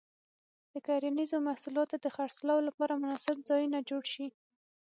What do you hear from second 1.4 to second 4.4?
محصولاتو د خرڅلاو لپاره مناسب ځایونه جوړ شي.